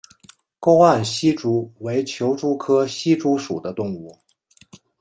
[0.59, 4.17] 沟岸希蛛为球蛛科希蛛属的动物。